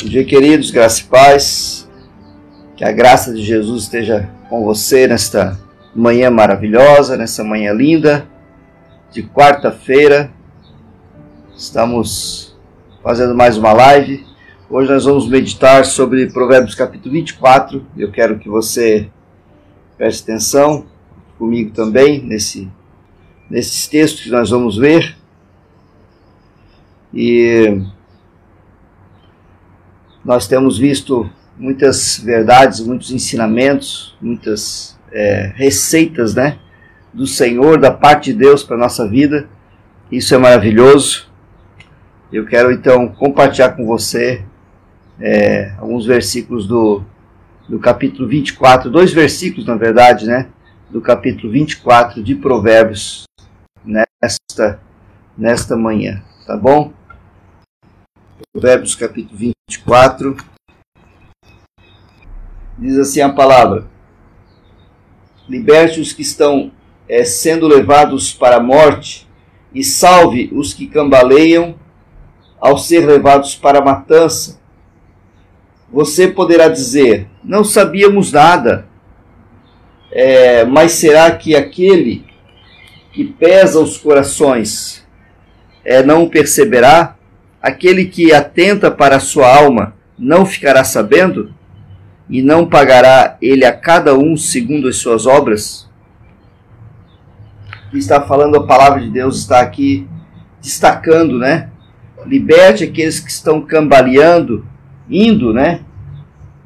Bom 0.00 0.08
dia, 0.08 0.24
queridos, 0.24 0.70
graça 0.70 1.00
e 1.00 1.04
paz. 1.04 1.88
Que 2.76 2.84
a 2.84 2.92
graça 2.92 3.34
de 3.34 3.42
Jesus 3.42 3.82
esteja 3.82 4.30
com 4.48 4.62
você 4.62 5.08
nesta 5.08 5.58
manhã 5.92 6.30
maravilhosa, 6.30 7.16
nessa 7.16 7.42
manhã 7.42 7.72
linda 7.72 8.24
de 9.10 9.24
quarta-feira. 9.24 10.30
Estamos 11.56 12.56
fazendo 13.02 13.34
mais 13.34 13.58
uma 13.58 13.72
live. 13.72 14.24
Hoje 14.70 14.88
nós 14.88 15.04
vamos 15.04 15.28
meditar 15.28 15.84
sobre 15.84 16.30
Provérbios 16.30 16.76
capítulo 16.76 17.14
24. 17.14 17.84
Eu 17.96 18.12
quero 18.12 18.38
que 18.38 18.48
você 18.48 19.10
preste 19.96 20.22
atenção 20.22 20.86
comigo 21.36 21.72
também 21.72 22.22
nesse, 22.22 22.70
nesses 23.50 23.86
textos 23.86 24.22
que 24.22 24.30
nós 24.30 24.50
vamos 24.50 24.76
ver. 24.76 25.16
E 27.12 27.80
nós 30.24 30.46
temos 30.46 30.78
visto 30.78 31.28
muitas 31.56 32.18
verdades, 32.18 32.80
muitos 32.80 33.10
ensinamentos, 33.10 34.16
muitas 34.20 34.98
é, 35.10 35.52
receitas, 35.54 36.34
né, 36.34 36.58
do 37.12 37.26
Senhor, 37.26 37.78
da 37.78 37.90
parte 37.90 38.32
de 38.32 38.38
Deus 38.38 38.62
para 38.62 38.76
a 38.76 38.80
nossa 38.80 39.08
vida. 39.08 39.48
Isso 40.12 40.34
é 40.34 40.38
maravilhoso. 40.38 41.28
Eu 42.32 42.44
quero 42.44 42.70
então 42.70 43.08
compartilhar 43.08 43.70
com 43.70 43.86
você 43.86 44.44
é, 45.18 45.72
alguns 45.78 46.04
versículos 46.04 46.66
do, 46.66 47.02
do 47.66 47.78
capítulo 47.78 48.28
24, 48.28 48.90
dois 48.90 49.12
versículos 49.12 49.66
na 49.66 49.76
verdade, 49.76 50.26
né, 50.26 50.48
do 50.90 51.00
capítulo 51.00 51.50
24 51.50 52.22
de 52.22 52.34
Provérbios 52.34 53.27
nesta, 53.84 54.80
nesta 55.36 55.76
manhã, 55.76 56.22
tá 56.46 56.56
bom? 56.56 56.92
Provérbios 58.52 58.94
capítulo 58.94 59.36
24. 59.36 60.36
Diz 62.78 62.98
assim 62.98 63.20
a 63.20 63.32
palavra: 63.32 63.86
Liberte 65.48 66.00
os 66.00 66.12
que 66.12 66.22
estão 66.22 66.70
é, 67.08 67.24
sendo 67.24 67.66
levados 67.66 68.32
para 68.32 68.56
a 68.56 68.62
morte, 68.62 69.28
e 69.74 69.82
salve 69.84 70.50
os 70.52 70.72
que 70.72 70.86
cambaleiam 70.86 71.78
ao 72.60 72.76
ser 72.78 73.06
levados 73.06 73.54
para 73.54 73.78
a 73.78 73.84
matança. 73.84 74.60
Você 75.90 76.28
poderá 76.28 76.68
dizer: 76.68 77.28
Não 77.42 77.64
sabíamos 77.64 78.32
nada. 78.32 78.86
É, 80.10 80.64
mas 80.64 80.92
será 80.92 81.30
que 81.30 81.54
aquele 81.54 82.27
que 83.12 83.24
pesa 83.24 83.80
os 83.80 83.96
corações 83.96 85.06
é, 85.84 86.02
não 86.02 86.28
perceberá? 86.28 87.16
Aquele 87.60 88.04
que 88.04 88.32
atenta 88.32 88.90
para 88.90 89.16
a 89.16 89.20
sua 89.20 89.52
alma 89.52 89.94
não 90.18 90.46
ficará 90.46 90.84
sabendo? 90.84 91.54
E 92.28 92.42
não 92.42 92.66
pagará 92.66 93.36
ele 93.40 93.64
a 93.64 93.72
cada 93.72 94.14
um 94.14 94.36
segundo 94.36 94.86
as 94.88 94.96
suas 94.96 95.26
obras? 95.26 95.88
Está 97.92 98.20
falando 98.20 98.56
a 98.56 98.66
palavra 98.66 99.00
de 99.00 99.10
Deus, 99.10 99.38
está 99.38 99.60
aqui 99.60 100.06
destacando, 100.60 101.38
né? 101.38 101.70
Liberte 102.26 102.84
aqueles 102.84 103.18
que 103.18 103.30
estão 103.30 103.62
cambaleando, 103.62 104.66
indo, 105.08 105.54
né? 105.54 105.80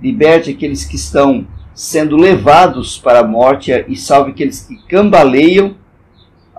Liberte 0.00 0.50
aqueles 0.50 0.84
que 0.84 0.96
estão 0.96 1.46
sendo 1.74 2.16
levados 2.16 2.98
para 2.98 3.20
a 3.20 3.26
morte 3.26 3.70
e 3.86 3.96
salve 3.96 4.32
aqueles 4.32 4.66
que 4.66 4.76
cambaleiam 4.88 5.76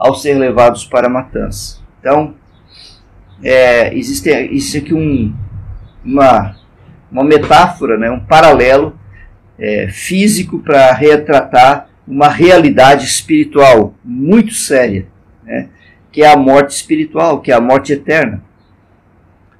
ao 0.04 0.14
ser 0.16 0.34
levados 0.34 0.84
para 0.84 1.08
a 1.08 1.10
matança. 1.10 1.80
Então, 2.02 2.36
é, 3.42 3.98
existe, 3.98 4.28
existe 4.30 4.80
aqui 4.80 4.94
um, 4.94 5.34
uma, 6.04 6.58
uma 7.10 7.24
metáfora, 7.24 7.98
né, 7.98 8.12
um 8.12 8.20
paralelo 8.20 9.00
é, 9.58 9.88
físico 9.88 10.60
para 10.60 10.92
retratar 10.92 11.88
uma 12.06 12.28
realidade 12.28 13.06
espiritual 13.06 13.96
muito 14.04 14.54
séria, 14.54 15.08
né, 15.42 15.70
que 16.12 16.22
é 16.22 16.30
a 16.30 16.36
morte 16.36 16.72
espiritual, 16.72 17.40
que 17.40 17.50
é 17.50 17.56
a 17.56 17.62
morte 17.62 17.94
eterna. 17.94 18.44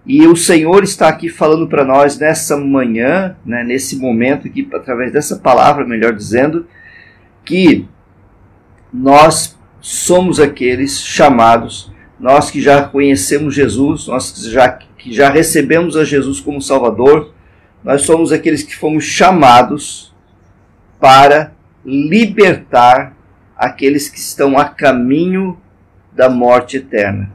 E 0.06 0.28
o 0.28 0.36
Senhor 0.36 0.84
está 0.84 1.08
aqui 1.08 1.30
falando 1.30 1.70
para 1.70 1.86
nós 1.86 2.20
nessa 2.20 2.58
manhã, 2.58 3.38
né, 3.46 3.64
nesse 3.64 3.96
momento 3.96 4.46
aqui, 4.46 4.68
através 4.74 5.14
dessa 5.14 5.38
palavra, 5.38 5.86
melhor 5.86 6.12
dizendo, 6.12 6.68
que 7.46 7.88
nós 8.94 9.58
somos 9.84 10.40
aqueles 10.40 11.00
chamados 11.00 11.94
nós 12.24 12.50
que 12.50 12.62
já 12.62 12.84
conhecemos 12.84 13.54
Jesus, 13.54 14.08
nós 14.08 14.32
que 14.32 14.50
já, 14.50 14.70
que 14.70 15.12
já 15.12 15.30
recebemos 15.30 15.98
a 15.98 16.06
Jesus 16.06 16.40
como 16.40 16.62
Salvador, 16.62 17.34
nós 17.84 18.04
somos 18.04 18.32
aqueles 18.32 18.64
que 18.64 18.74
fomos 18.74 19.04
chamados 19.04 20.16
para 21.02 21.54
libertar 21.86 23.14
aqueles 23.58 24.08
que 24.08 24.18
estão 24.18 24.58
a 24.58 24.64
caminho 24.64 25.60
da 26.14 26.30
morte 26.30 26.78
eterna. 26.78 27.30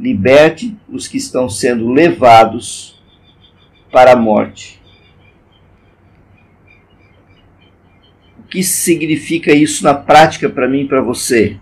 Liberte 0.00 0.76
os 0.88 1.06
que 1.06 1.16
estão 1.16 1.48
sendo 1.48 1.88
levados 1.88 3.00
para 3.92 4.14
a 4.14 4.16
morte. 4.16 4.82
O 8.40 8.42
que 8.48 8.64
significa 8.64 9.52
isso 9.52 9.84
na 9.84 9.94
prática 9.94 10.48
para 10.48 10.66
mim 10.66 10.80
e 10.80 10.88
para 10.88 11.00
você? 11.00 11.56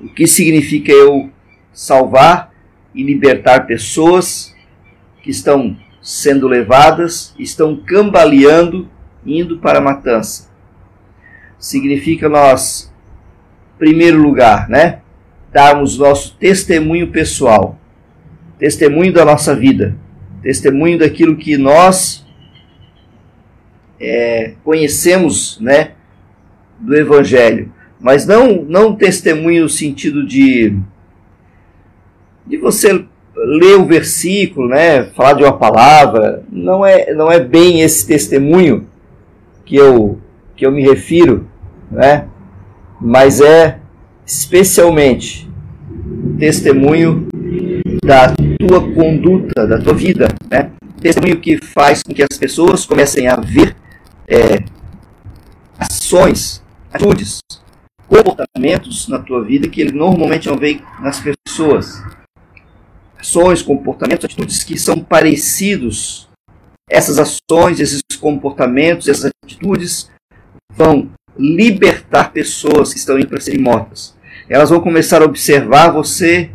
O 0.00 0.08
que 0.08 0.26
significa 0.26 0.90
eu 0.90 1.30
salvar 1.72 2.52
e 2.94 3.02
libertar 3.02 3.66
pessoas 3.66 4.54
que 5.22 5.30
estão 5.30 5.76
sendo 6.00 6.48
levadas, 6.48 7.34
estão 7.38 7.76
cambaleando, 7.76 8.88
indo 9.24 9.58
para 9.58 9.78
a 9.78 9.82
matança. 9.82 10.48
Significa 11.58 12.28
nós, 12.28 12.92
primeiro 13.78 14.20
lugar, 14.20 14.68
né, 14.68 15.00
darmos 15.52 15.98
nosso 15.98 16.36
testemunho 16.36 17.08
pessoal, 17.08 17.78
testemunho 18.58 19.12
da 19.12 19.24
nossa 19.24 19.54
vida, 19.54 19.96
testemunho 20.42 20.98
daquilo 20.98 21.36
que 21.36 21.58
nós 21.58 22.26
é, 24.00 24.54
conhecemos, 24.64 25.60
né, 25.60 25.92
do 26.78 26.96
Evangelho, 26.96 27.70
mas 28.00 28.26
não 28.26 28.62
não 28.62 28.96
testemunho 28.96 29.64
no 29.64 29.68
sentido 29.68 30.26
de 30.26 30.76
de 32.46 32.56
você 32.56 33.04
ler 33.36 33.76
o 33.76 33.86
versículo, 33.86 34.68
né, 34.68 35.04
falar 35.04 35.34
de 35.34 35.42
uma 35.42 35.56
palavra, 35.56 36.42
não 36.50 36.84
é, 36.84 37.12
não 37.14 37.30
é 37.30 37.40
bem 37.40 37.80
esse 37.80 38.06
testemunho 38.06 38.86
que 39.64 39.76
eu, 39.76 40.18
que 40.56 40.66
eu 40.66 40.72
me 40.72 40.82
refiro, 40.82 41.46
né, 41.90 42.26
mas 43.00 43.40
é 43.40 43.78
especialmente 44.26 45.48
testemunho 46.38 47.28
da 48.04 48.34
tua 48.58 48.92
conduta, 48.92 49.66
da 49.66 49.78
tua 49.78 49.94
vida, 49.94 50.28
né, 50.50 50.70
testemunho 51.00 51.40
que 51.40 51.56
faz 51.56 52.02
com 52.02 52.12
que 52.12 52.22
as 52.22 52.36
pessoas 52.36 52.84
comecem 52.84 53.26
a 53.26 53.36
ver 53.36 53.74
é, 54.28 54.62
ações, 55.78 56.62
atitudes, 56.92 57.40
comportamentos 58.10 59.06
na 59.06 59.20
tua 59.20 59.44
vida 59.44 59.68
que 59.68 59.80
ele 59.80 59.92
normalmente 59.92 60.48
não 60.48 60.56
vê 60.56 60.80
nas 61.00 61.20
pessoas 61.20 62.02
ações, 63.20 63.62
comportamentos, 63.62 64.24
atitudes 64.24 64.64
que 64.64 64.78
são 64.78 64.98
parecidos. 64.98 66.28
Essas 66.88 67.18
ações, 67.18 67.78
esses 67.78 68.02
comportamentos, 68.18 69.06
essas 69.06 69.30
atitudes 69.44 70.10
vão 70.74 71.10
libertar 71.38 72.32
pessoas 72.32 72.92
que 72.92 72.98
estão 72.98 73.18
indo 73.18 73.28
para 73.28 73.40
serem 73.40 73.60
mortas. 73.60 74.16
Elas 74.48 74.70
vão 74.70 74.80
começar 74.80 75.22
a 75.22 75.24
observar 75.24 75.90
você 75.90 76.50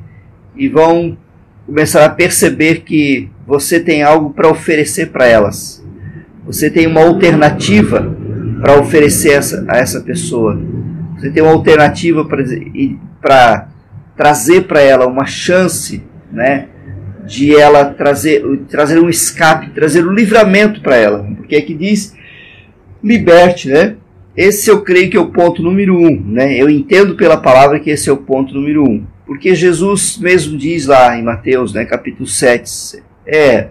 e 0.55 0.67
vão 0.67 1.17
começar 1.65 2.03
a 2.03 2.09
perceber 2.09 2.81
que 2.81 3.29
você 3.47 3.79
tem 3.79 4.03
algo 4.03 4.31
para 4.31 4.49
oferecer 4.49 5.11
para 5.11 5.25
elas. 5.25 5.83
Você 6.45 6.69
tem 6.69 6.85
uma 6.85 7.01
alternativa 7.01 8.13
para 8.61 8.79
oferecer 8.79 9.31
essa, 9.31 9.65
a 9.69 9.77
essa 9.77 10.01
pessoa. 10.01 10.59
Você 11.15 11.29
tem 11.29 11.41
uma 11.41 11.53
alternativa 11.53 12.25
para 13.21 13.67
trazer 14.15 14.63
para 14.63 14.81
ela 14.81 15.07
uma 15.07 15.25
chance 15.25 16.03
né, 16.31 16.67
de 17.25 17.55
ela 17.55 17.85
trazer, 17.85 18.43
trazer 18.69 18.99
um 18.99 19.09
escape, 19.09 19.71
trazer 19.71 20.05
um 20.05 20.11
livramento 20.11 20.81
para 20.81 20.95
ela. 20.95 21.27
Porque 21.37 21.55
aqui 21.55 21.73
diz 21.73 22.15
liberte, 23.03 23.69
né? 23.69 23.95
Esse 24.35 24.69
eu 24.69 24.81
creio 24.81 25.09
que 25.09 25.15
é 25.15 25.19
o 25.19 25.31
ponto 25.31 25.63
número 25.63 25.97
um, 25.97 26.21
né? 26.25 26.55
Eu 26.61 26.69
entendo 26.69 27.15
pela 27.15 27.37
palavra 27.37 27.79
que 27.79 27.89
esse 27.89 28.09
é 28.09 28.13
o 28.13 28.17
ponto 28.17 28.53
número 28.53 28.83
um. 28.83 29.05
Porque 29.25 29.55
Jesus 29.55 30.17
mesmo 30.17 30.57
diz 30.57 30.85
lá 30.85 31.17
em 31.17 31.23
Mateus, 31.23 31.73
né, 31.73 31.83
capítulo 31.83 32.27
7, 32.27 33.01
é, 33.25 33.69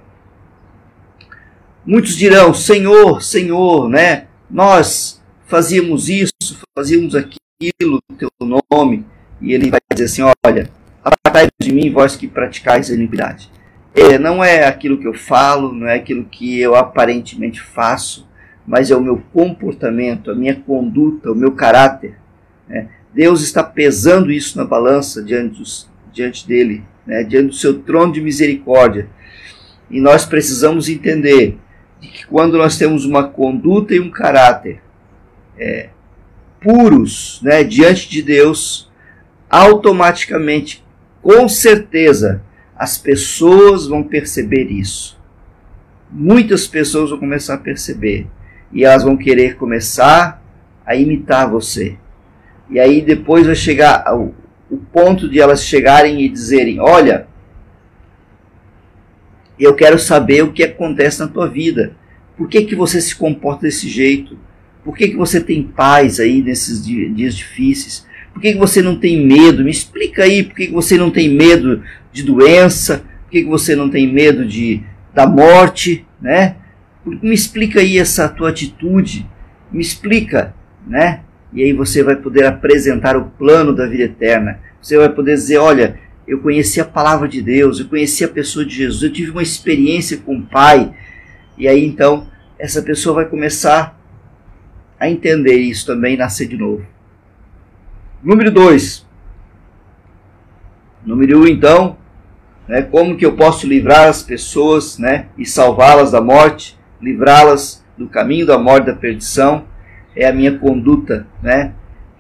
muitos 1.87 2.17
dirão, 2.17 2.53
Senhor, 2.53 3.23
Senhor, 3.23 3.89
né, 3.89 4.25
nós 4.51 5.23
fazíamos 5.47 6.09
isso, 6.09 6.33
fazíamos 6.77 7.15
aquilo 7.15 8.01
teu 8.19 8.29
nome, 8.41 9.05
e 9.41 9.53
ele 9.53 9.71
vai 9.71 9.81
dizer 9.93 10.05
assim, 10.05 10.23
olha, 10.45 10.71
apartai 11.03 11.49
de 11.61 11.73
mim, 11.73 11.93
vós 11.93 12.17
que 12.17 12.27
praticais 12.27 12.91
a 12.91 12.95
iniquidade. 12.95 13.51
É, 13.95 14.19
não 14.19 14.43
é 14.43 14.67
aquilo 14.67 14.99
que 14.99 15.07
eu 15.07 15.15
falo, 15.15 15.73
não 15.73 15.87
é 15.87 15.95
aquilo 15.95 16.25
que 16.25 16.61
eu 16.61 16.75
aparentemente 16.75 17.61
faço, 17.61 18.29
mas 18.67 18.91
é 18.91 18.97
o 18.97 19.01
meu 19.01 19.23
comportamento, 19.33 20.31
a 20.31 20.35
minha 20.35 20.57
conduta, 20.57 21.31
o 21.31 21.35
meu 21.35 21.53
caráter. 21.53 22.17
Né? 22.69 22.89
Deus 23.13 23.43
está 23.43 23.63
pesando 23.63 24.33
isso 24.33 24.59
na 24.59 24.65
balança 24.65 25.23
diante, 25.23 25.59
dos, 25.59 25.89
diante 26.13 26.47
dele, 26.49 26.83
né? 27.07 27.23
diante 27.23 27.49
do 27.49 27.55
seu 27.55 27.81
trono 27.81 28.13
de 28.13 28.21
misericórdia. 28.21 29.09
E 29.91 30.01
nós 30.01 30.25
precisamos 30.25 30.89
entender 30.89 31.59
que 32.01 32.27
quando 32.27 32.59
nós 32.59 32.77
temos 32.77 33.05
uma 33.05 33.29
conduta 33.29 33.95
e 33.95 34.01
um 34.01 34.11
caráter 34.11 34.83
é, 35.57 35.91
puros 36.65 37.41
né, 37.43 37.63
diante 37.63 38.09
de 38.09 38.23
Deus, 38.23 38.91
automaticamente, 39.51 40.83
com 41.21 41.47
certeza, 41.49 42.43
as 42.75 42.97
pessoas 42.97 43.87
vão 43.87 44.03
perceber 44.03 44.71
isso. 44.71 45.21
Muitas 46.11 46.67
pessoas 46.67 47.11
vão 47.11 47.19
começar 47.19 47.55
a 47.55 47.59
perceber. 47.59 48.27
E 48.73 48.85
elas 48.85 49.05
vão 49.05 49.17
querer 49.17 49.57
começar 49.57 50.43
a 50.85 50.97
imitar 50.97 51.49
você. 51.49 51.97
E 52.71 52.81
aí 52.81 53.01
depois 53.01 53.47
vai 53.47 53.55
chegar 53.55 54.05
o, 54.17 54.35
ponto 54.93 55.29
de 55.29 55.41
elas 55.41 55.65
chegarem 55.65 56.23
e 56.23 56.29
dizerem: 56.29 56.81
Olha, 56.81 57.29
eu 59.59 59.75
quero 59.75 59.99
saber 59.99 60.43
o 60.43 60.53
que 60.53 60.65
acontece 60.65 61.21
na 61.21 61.29
tua 61.29 61.49
vida. 61.49 61.95
Por 62.37 62.49
que, 62.49 62.63
que 62.63 62.75
você 62.75 63.01
se 63.01 63.15
comporta 63.15 63.63
desse 63.63 63.89
jeito? 63.89 64.37
Por 64.85 64.97
que, 64.97 65.09
que 65.09 65.17
você 65.17 65.41
tem 65.41 65.63
paz 65.63 66.21
aí 66.21 66.43
nesses 66.43 66.85
dias 66.85 67.35
difíceis? 67.35 68.07
Por 68.33 68.43
que, 68.43 68.53
que 68.53 68.59
você 68.59 68.83
não 68.83 68.97
tem 68.97 69.25
medo? 69.25 69.65
Me 69.65 69.71
explica 69.71 70.25
aí 70.25 70.43
por 70.43 70.55
que, 70.55 70.67
que 70.67 70.73
você 70.73 70.99
não 70.99 71.11
tem 71.11 71.29
medo 71.29 71.83
de 72.13 72.23
doença? 72.23 73.05
Por 73.23 73.31
que, 73.31 73.43
que 73.43 73.49
você 73.49 73.75
não 73.75 73.89
tem 73.89 74.13
medo 74.13 74.45
de, 74.45 74.83
da 75.15 75.27
morte? 75.27 76.05
Né? 76.21 76.57
Me 77.05 77.35
explica 77.35 77.81
aí 77.81 77.99
essa 77.99 78.29
tua 78.29 78.51
atitude. 78.51 79.27
Me 79.73 79.81
explica, 79.81 80.55
né? 80.87 81.21
E 81.53 81.63
aí 81.63 81.73
você 81.73 82.03
vai 82.03 82.17
poder 82.17 82.45
apresentar 82.45 83.17
o 83.17 83.27
plano 83.27 83.73
da 83.73 83.87
vida 83.87 84.05
eterna. 84.05 84.59
Você 84.83 84.99
vai 84.99 85.09
poder 85.09 85.35
dizer, 85.35 85.59
olha, 85.59 85.99
eu 86.27 86.41
conheci 86.41 86.81
a 86.81 86.85
palavra 86.85 87.29
de 87.29 87.41
Deus, 87.41 87.79
eu 87.79 87.87
conheci 87.87 88.25
a 88.25 88.29
pessoa 88.29 88.65
de 88.65 88.75
Jesus, 88.75 89.03
eu 89.03 89.13
tive 89.13 89.31
uma 89.31 89.43
experiência 89.43 90.17
com 90.19 90.37
o 90.37 90.43
Pai. 90.43 90.93
E 91.57 91.69
aí 91.69 91.85
então 91.85 92.27
essa 92.59 92.83
pessoa 92.83 93.15
vai 93.15 93.25
começar 93.27 93.99
a 94.99 95.09
entender 95.09 95.57
isso 95.57 95.87
também 95.87 96.15
e 96.15 96.17
nascer 96.17 96.49
de 96.49 96.57
novo. 96.57 96.85
Número 98.23 98.51
2. 98.51 99.07
Número 101.05 101.41
1, 101.41 101.43
um, 101.43 101.47
então, 101.47 101.97
né, 102.67 102.83
como 102.83 103.17
que 103.17 103.27
eu 103.27 103.37
posso 103.37 103.67
livrar 103.67 104.09
as 104.09 104.23
pessoas 104.23 104.99
né, 104.99 105.27
e 105.37 105.45
salvá-las 105.45 106.11
da 106.11 106.21
morte, 106.21 106.79
livrá-las 107.01 107.85
do 107.97 108.09
caminho 108.09 108.47
da 108.47 108.59
morte, 108.59 108.87
da 108.87 108.95
perdição, 108.95 109.65
é 110.17 110.27
a 110.27 110.33
minha 110.33 110.59
conduta, 110.59 111.27
né, 111.43 111.73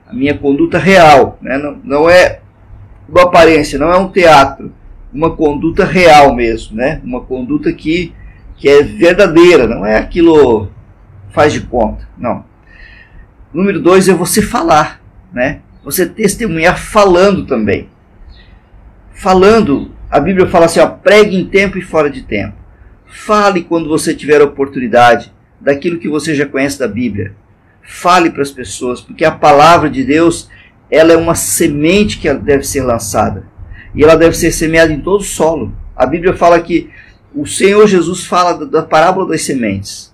a 0.06 0.12
minha 0.12 0.37
conduta 0.37 0.79
real, 0.79 1.38
né, 1.41 1.56
não, 1.56 1.81
não 1.82 2.11
é 2.11 2.41
uma 3.09 3.23
aparência, 3.23 3.79
não 3.79 3.91
é 3.91 3.97
um 3.97 4.11
teatro, 4.11 4.73
uma 5.12 5.35
conduta 5.35 5.85
real 5.85 6.35
mesmo, 6.35 6.76
né, 6.76 7.00
uma 7.03 7.23
conduta 7.23 7.73
que, 7.73 8.12
que 8.56 8.69
é 8.69 8.82
verdadeira, 8.82 9.67
não 9.67 9.87
é 9.87 9.97
aquilo 9.97 10.69
faz 11.31 11.53
de 11.53 11.62
conta, 11.62 12.06
não. 12.17 12.44
Número 13.54 13.80
dois 13.80 14.08
é 14.08 14.12
você 14.12 14.42
falar, 14.42 15.00
né? 15.32 15.60
Você 15.84 16.04
testemunhar 16.06 16.76
falando 16.76 17.46
também. 17.46 17.88
Falando, 19.12 19.92
a 20.10 20.18
Bíblia 20.18 20.48
fala 20.48 20.66
assim, 20.66 20.80
ó, 20.80 20.88
pregue 20.88 21.36
em 21.36 21.46
tempo 21.46 21.78
e 21.78 21.82
fora 21.82 22.10
de 22.10 22.22
tempo. 22.22 22.56
Fale 23.06 23.62
quando 23.62 23.88
você 23.88 24.12
tiver 24.12 24.40
a 24.40 24.44
oportunidade 24.44 25.32
daquilo 25.60 26.00
que 26.00 26.08
você 26.08 26.34
já 26.34 26.44
conhece 26.44 26.80
da 26.80 26.88
Bíblia. 26.88 27.32
Fale 27.80 28.30
para 28.30 28.42
as 28.42 28.50
pessoas, 28.50 29.00
porque 29.00 29.24
a 29.24 29.30
palavra 29.30 29.88
de 29.88 30.02
Deus, 30.02 30.50
ela 30.90 31.12
é 31.12 31.16
uma 31.16 31.36
semente 31.36 32.18
que 32.18 32.32
deve 32.34 32.64
ser 32.64 32.82
lançada. 32.82 33.46
E 33.94 34.02
ela 34.02 34.16
deve 34.16 34.36
ser 34.36 34.50
semeada 34.50 34.92
em 34.92 35.00
todo 35.00 35.20
o 35.20 35.24
solo. 35.24 35.72
A 35.94 36.06
Bíblia 36.06 36.34
fala 36.34 36.60
que 36.60 36.90
o 37.32 37.46
Senhor 37.46 37.86
Jesus 37.86 38.26
fala 38.26 38.66
da, 38.66 38.82
parábola 38.82 39.28
das 39.28 39.42
sementes. 39.42 40.12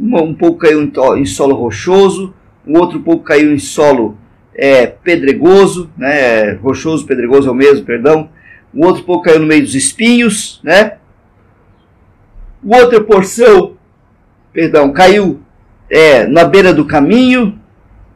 Um, 0.00 0.32
pouco 0.32 0.60
caiu 0.60 0.80
em 1.16 1.26
solo 1.26 1.54
rochoso, 1.54 2.32
o 2.68 2.78
outro 2.78 3.00
pouco 3.00 3.24
caiu 3.24 3.52
em 3.52 3.58
solo 3.58 4.18
é, 4.54 4.86
pedregoso, 4.86 5.90
né, 5.96 6.52
rochoso, 6.52 7.06
pedregoso 7.06 7.48
é 7.48 7.50
o 7.50 7.54
mesmo, 7.54 7.86
perdão. 7.86 8.28
O 8.74 8.84
outro 8.84 9.04
pouco 9.04 9.24
caiu 9.24 9.40
no 9.40 9.46
meio 9.46 9.62
dos 9.62 9.74
espinhos, 9.74 10.60
né? 10.62 10.98
Outra 12.62 13.02
porção, 13.02 13.76
perdão, 14.52 14.92
caiu 14.92 15.40
é, 15.88 16.26
na 16.26 16.44
beira 16.44 16.74
do 16.74 16.84
caminho, 16.84 17.58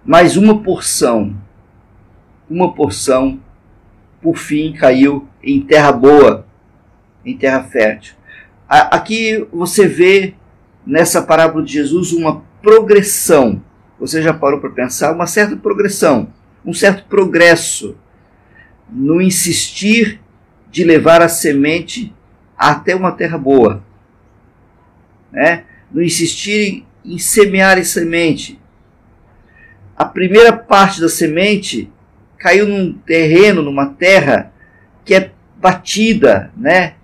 mas 0.04 0.36
uma 0.36 0.62
porção, 0.62 1.34
uma 2.50 2.74
porção, 2.74 3.40
por 4.20 4.36
fim, 4.36 4.72
caiu 4.72 5.26
em 5.42 5.60
terra 5.60 5.92
boa, 5.92 6.46
em 7.24 7.36
terra 7.36 7.62
fértil. 7.62 8.14
Aqui 8.68 9.46
você 9.52 9.86
vê 9.86 10.34
nessa 10.86 11.22
parábola 11.22 11.64
de 11.64 11.72
Jesus 11.72 12.12
uma 12.12 12.42
progressão 12.60 13.62
você 14.02 14.20
já 14.20 14.34
parou 14.34 14.58
para 14.58 14.68
pensar 14.68 15.12
uma 15.12 15.28
certa 15.28 15.54
progressão, 15.56 16.26
um 16.66 16.74
certo 16.74 17.04
progresso 17.04 17.96
no 18.90 19.22
insistir 19.22 20.20
de 20.72 20.82
levar 20.82 21.22
a 21.22 21.28
semente 21.28 22.12
até 22.58 22.96
uma 22.96 23.12
terra 23.12 23.38
boa, 23.38 23.80
né? 25.30 25.62
No 25.92 26.02
insistir 26.02 26.84
em 27.04 27.16
semear 27.16 27.78
a 27.78 27.84
semente. 27.84 28.58
A 29.96 30.04
primeira 30.04 30.52
parte 30.52 31.00
da 31.00 31.08
semente 31.08 31.88
caiu 32.38 32.66
num 32.66 32.92
terreno, 32.92 33.62
numa 33.62 33.86
terra 33.86 34.52
que 35.04 35.14
é 35.14 35.30
batida, 35.60 36.50
né? 36.56 36.94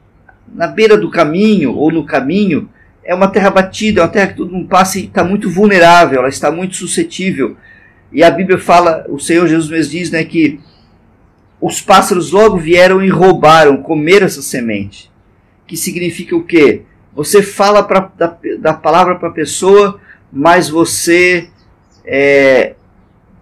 Na 0.53 0.67
beira 0.67 0.97
do 0.97 1.09
caminho 1.13 1.77
ou 1.77 1.93
no 1.93 2.05
caminho, 2.05 2.69
é 3.09 3.15
uma 3.15 3.29
terra 3.29 3.49
batida, 3.49 4.03
é 4.03 4.05
uma 4.05 4.11
terra 4.11 4.27
que 4.27 4.37
todo 4.37 4.53
mundo 4.53 4.69
passa 4.69 4.99
e 4.99 5.07
está 5.07 5.25
muito 5.25 5.49
vulnerável, 5.49 6.19
ela 6.19 6.29
está 6.29 6.53
muito 6.53 6.77
suscetível. 6.77 7.57
E 8.13 8.23
a 8.23 8.31
Bíblia 8.31 8.59
fala, 8.59 9.07
o 9.09 9.19
Senhor 9.19 9.49
Jesus 9.49 9.71
mesmo 9.71 9.93
diz, 9.93 10.11
né, 10.11 10.23
que 10.25 10.61
os 11.59 11.81
pássaros 11.81 12.31
logo 12.33 12.59
vieram 12.59 13.03
e 13.03 13.09
roubaram, 13.09 13.79
comeram 13.79 14.27
essa 14.27 14.43
semente. 14.43 15.11
Que 15.67 15.75
significa 15.75 16.37
o 16.37 16.45
quê? 16.45 16.83
Você 17.15 17.43
fala 17.43 17.83
pra, 17.83 18.13
da, 18.15 18.37
da 18.61 18.75
palavra 18.75 19.15
para 19.15 19.31
a 19.31 19.33
pessoa, 19.33 19.99
mas 20.31 20.69
você 20.69 21.49
é, 22.05 22.75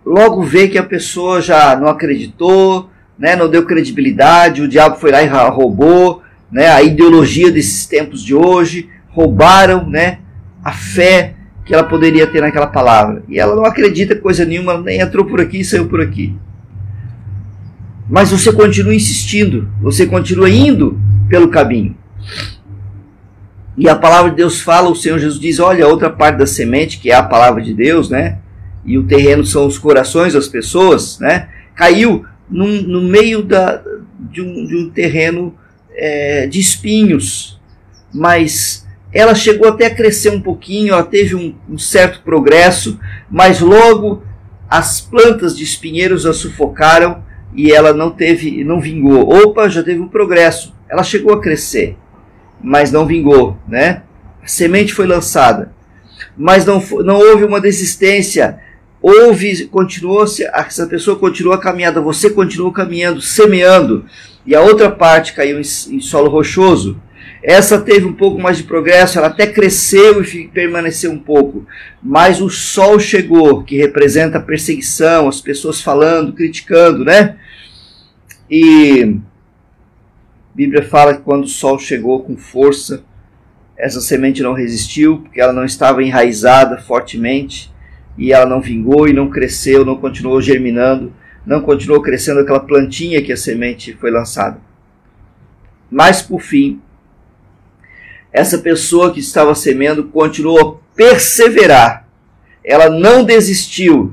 logo 0.04 0.44
vê 0.44 0.68
que 0.68 0.78
a 0.78 0.84
pessoa 0.84 1.42
já 1.42 1.74
não 1.74 1.88
acreditou, 1.88 2.88
né, 3.18 3.34
não 3.34 3.50
deu 3.50 3.66
credibilidade, 3.66 4.62
o 4.62 4.68
diabo 4.68 4.94
foi 5.00 5.10
lá 5.10 5.24
e 5.24 5.26
roubou, 5.26 6.22
né, 6.52 6.68
a 6.68 6.84
ideologia 6.84 7.50
desses 7.50 7.84
tempos 7.84 8.22
de 8.22 8.32
hoje 8.32 8.94
roubaram 9.16 9.88
né, 9.88 10.18
a 10.62 10.72
fé 10.72 11.34
que 11.64 11.72
ela 11.72 11.82
poderia 11.82 12.26
ter 12.26 12.42
naquela 12.42 12.66
palavra. 12.66 13.24
E 13.26 13.40
ela 13.40 13.56
não 13.56 13.64
acredita 13.64 14.14
coisa 14.14 14.44
nenhuma, 14.44 14.78
nem 14.78 15.00
entrou 15.00 15.24
por 15.24 15.40
aqui 15.40 15.60
e 15.60 15.64
saiu 15.64 15.88
por 15.88 16.02
aqui. 16.02 16.36
Mas 18.08 18.30
você 18.30 18.52
continua 18.52 18.94
insistindo, 18.94 19.68
você 19.80 20.06
continua 20.06 20.50
indo 20.50 21.00
pelo 21.30 21.48
caminho. 21.48 21.96
E 23.76 23.88
a 23.88 23.96
palavra 23.96 24.30
de 24.30 24.36
Deus 24.36 24.60
fala, 24.60 24.90
o 24.90 24.94
Senhor 24.94 25.18
Jesus 25.18 25.40
diz: 25.40 25.58
olha, 25.58 25.86
a 25.86 25.88
outra 25.88 26.10
parte 26.10 26.38
da 26.38 26.46
semente, 26.46 26.98
que 26.98 27.10
é 27.10 27.14
a 27.14 27.22
palavra 27.22 27.62
de 27.62 27.74
Deus, 27.74 28.10
né? 28.10 28.38
E 28.84 28.96
o 28.98 29.04
terreno 29.04 29.44
são 29.44 29.66
os 29.66 29.78
corações 29.78 30.34
das 30.34 30.46
pessoas, 30.46 31.18
né? 31.18 31.48
Caiu 31.74 32.24
num, 32.48 32.82
no 32.82 33.02
meio 33.02 33.42
da, 33.42 33.82
de, 34.30 34.40
um, 34.40 34.66
de 34.66 34.76
um 34.76 34.90
terreno 34.90 35.54
é, 35.90 36.46
de 36.46 36.60
espinhos. 36.60 37.60
Mas 38.14 38.85
ela 39.16 39.34
chegou 39.34 39.68
até 39.68 39.86
a 39.86 39.94
crescer 39.94 40.30
um 40.30 40.40
pouquinho, 40.40 40.92
ela 40.92 41.02
teve 41.02 41.34
um, 41.34 41.54
um 41.68 41.78
certo 41.78 42.22
progresso, 42.22 42.98
mas 43.30 43.60
logo 43.60 44.22
as 44.68 45.00
plantas 45.00 45.56
de 45.56 45.64
espinheiros 45.64 46.26
a 46.26 46.32
sufocaram 46.32 47.24
e 47.54 47.72
ela 47.72 47.92
não 47.92 48.10
teve, 48.10 48.62
não 48.62 48.80
vingou. 48.80 49.28
Opa, 49.28 49.68
já 49.68 49.82
teve 49.82 50.00
um 50.00 50.08
progresso. 50.08 50.74
Ela 50.88 51.02
chegou 51.02 51.32
a 51.32 51.40
crescer, 51.40 51.96
mas 52.62 52.92
não 52.92 53.06
vingou, 53.06 53.56
né? 53.66 54.02
A 54.42 54.46
semente 54.46 54.92
foi 54.92 55.06
lançada, 55.06 55.72
mas 56.36 56.64
não, 56.64 56.82
não 57.04 57.18
houve 57.18 57.44
uma 57.44 57.60
desistência. 57.60 58.60
Houve, 59.00 59.66
continuou-se, 59.66 60.44
essa 60.44 60.86
pessoa 60.86 61.16
continuou 61.16 61.54
a 61.54 61.60
caminhada, 61.60 62.00
você 62.00 62.28
continuou 62.28 62.72
caminhando, 62.72 63.20
semeando, 63.20 64.04
e 64.44 64.54
a 64.54 64.60
outra 64.60 64.90
parte 64.90 65.32
caiu 65.32 65.58
em, 65.58 65.62
em 65.62 66.00
solo 66.00 66.28
rochoso. 66.28 67.00
Essa 67.48 67.80
teve 67.80 68.04
um 68.04 68.12
pouco 68.12 68.42
mais 68.42 68.56
de 68.56 68.64
progresso, 68.64 69.18
ela 69.18 69.28
até 69.28 69.46
cresceu 69.46 70.20
e 70.20 70.48
permaneceu 70.48 71.12
um 71.12 71.18
pouco. 71.18 71.64
Mas 72.02 72.40
o 72.40 72.50
sol 72.50 72.98
chegou, 72.98 73.62
que 73.62 73.76
representa 73.76 74.38
a 74.38 74.42
perseguição, 74.42 75.28
as 75.28 75.40
pessoas 75.40 75.80
falando, 75.80 76.32
criticando, 76.32 77.04
né? 77.04 77.36
E 78.50 79.20
Bíblia 80.52 80.82
fala 80.82 81.14
que 81.14 81.22
quando 81.22 81.44
o 81.44 81.48
sol 81.48 81.78
chegou 81.78 82.24
com 82.24 82.36
força, 82.36 83.04
essa 83.78 84.00
semente 84.00 84.42
não 84.42 84.52
resistiu, 84.52 85.18
porque 85.18 85.40
ela 85.40 85.52
não 85.52 85.64
estava 85.64 86.02
enraizada 86.02 86.78
fortemente, 86.78 87.72
e 88.18 88.32
ela 88.32 88.46
não 88.46 88.60
vingou 88.60 89.06
e 89.06 89.12
não 89.12 89.30
cresceu, 89.30 89.84
não 89.84 89.94
continuou 89.94 90.42
germinando, 90.42 91.12
não 91.46 91.60
continuou 91.60 92.02
crescendo 92.02 92.40
aquela 92.40 92.58
plantinha 92.58 93.22
que 93.22 93.32
a 93.32 93.36
semente 93.36 93.92
foi 93.92 94.10
lançada. 94.10 94.60
Mas 95.88 96.20
por 96.20 96.40
fim, 96.40 96.82
essa 98.36 98.58
pessoa 98.58 99.14
que 99.14 99.18
estava 99.18 99.54
semendo 99.54 100.04
continuou 100.04 100.60
a 100.60 100.94
perseverar. 100.94 102.06
Ela 102.62 102.90
não 102.90 103.24
desistiu, 103.24 104.12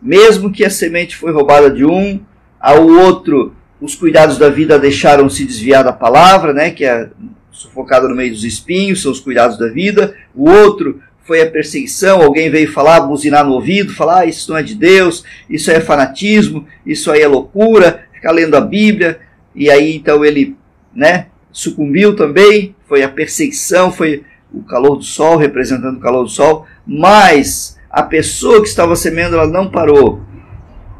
mesmo 0.00 0.52
que 0.52 0.62
a 0.62 0.68
semente 0.68 1.16
foi 1.16 1.32
roubada 1.32 1.70
de 1.70 1.82
um, 1.82 2.20
ao 2.60 2.86
outro 2.86 3.56
os 3.80 3.94
cuidados 3.94 4.36
da 4.36 4.50
vida 4.50 4.78
deixaram 4.78 5.28
se 5.30 5.46
desviar 5.46 5.82
da 5.82 5.92
palavra, 5.92 6.52
né, 6.52 6.70
que 6.70 6.84
é 6.84 7.08
sufocada 7.50 8.06
no 8.06 8.14
meio 8.14 8.30
dos 8.32 8.44
espinhos, 8.44 9.00
são 9.00 9.10
os 9.10 9.20
cuidados 9.20 9.58
da 9.58 9.68
vida. 9.68 10.14
O 10.34 10.50
outro 10.50 11.00
foi 11.24 11.40
a 11.40 11.50
perseguição, 11.50 12.20
alguém 12.20 12.50
veio 12.50 12.70
falar, 12.70 13.00
buzinar 13.00 13.44
no 13.44 13.54
ouvido, 13.54 13.94
falar, 13.94 14.20
ah, 14.20 14.26
isso 14.26 14.50
não 14.50 14.58
é 14.58 14.62
de 14.62 14.74
Deus, 14.74 15.24
isso 15.48 15.70
é 15.70 15.80
fanatismo, 15.80 16.66
isso 16.84 17.10
aí 17.10 17.22
é 17.22 17.26
loucura, 17.26 18.06
ficar 18.12 18.32
lendo 18.32 18.54
a 18.54 18.60
Bíblia, 18.60 19.18
e 19.54 19.70
aí 19.70 19.96
então 19.96 20.22
ele, 20.22 20.56
né, 20.94 21.26
sucumbiu 21.52 22.16
também, 22.16 22.74
foi 22.88 23.02
a 23.02 23.08
perseguição, 23.08 23.92
foi 23.92 24.24
o 24.52 24.62
calor 24.62 24.96
do 24.96 25.04
sol, 25.04 25.36
representando 25.36 25.96
o 25.96 26.00
calor 26.00 26.24
do 26.24 26.30
sol, 26.30 26.66
mas 26.86 27.78
a 27.90 28.02
pessoa 28.02 28.60
que 28.60 28.68
estava 28.68 28.96
semendo, 28.96 29.36
ela 29.36 29.46
não 29.46 29.70
parou, 29.70 30.22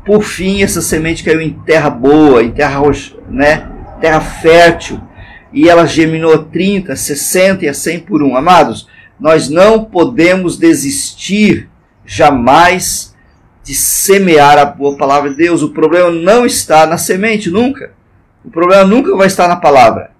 por 0.04 0.22
fim, 0.22 0.62
essa 0.62 0.82
semente 0.82 1.22
caiu 1.22 1.40
em 1.40 1.50
terra 1.50 1.88
boa, 1.88 2.42
em 2.42 2.50
terra, 2.50 2.80
né, 3.28 3.70
terra 4.00 4.20
fértil, 4.20 5.00
e 5.52 5.68
ela 5.68 5.86
germinou 5.86 6.44
30, 6.44 6.96
60 6.96 7.64
e 7.64 7.68
a 7.68 7.74
100 7.74 8.00
por 8.00 8.22
um. 8.22 8.36
Amados, 8.36 8.88
nós 9.20 9.48
não 9.48 9.84
podemos 9.84 10.56
desistir 10.56 11.68
jamais 12.04 13.14
de 13.62 13.74
semear 13.74 14.58
a 14.58 14.64
boa 14.64 14.96
palavra 14.96 15.30
de 15.30 15.36
Deus. 15.36 15.62
O 15.62 15.70
problema 15.70 16.10
não 16.10 16.44
está 16.44 16.86
na 16.86 16.98
semente, 16.98 17.50
nunca. 17.50 17.92
O 18.44 18.50
problema 18.50 18.84
nunca 18.84 19.14
vai 19.14 19.26
estar 19.26 19.46
na 19.46 19.56
palavra. 19.56 20.11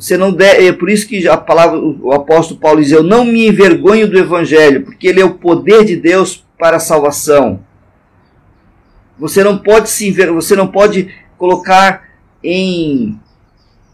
Você 0.00 0.16
não 0.16 0.32
deve, 0.32 0.66
é 0.66 0.72
por 0.72 0.88
isso 0.88 1.06
que 1.06 1.28
a 1.28 1.36
palavra, 1.36 1.78
o 1.78 2.12
apóstolo 2.12 2.58
Paulo 2.58 2.80
diz: 2.80 2.90
Eu 2.90 3.02
não 3.02 3.24
me 3.24 3.46
envergonho 3.46 4.08
do 4.08 4.18
evangelho, 4.18 4.82
porque 4.82 5.06
ele 5.06 5.20
é 5.20 5.24
o 5.24 5.34
poder 5.34 5.84
de 5.84 5.94
Deus 5.94 6.44
para 6.58 6.78
a 6.78 6.80
salvação 6.80 7.60
você 9.20 9.44
não 9.44 9.58
pode 9.58 9.90
se 9.90 10.10
você 10.10 10.56
não 10.56 10.66
pode 10.66 11.14
colocar 11.36 12.08
em 12.42 13.20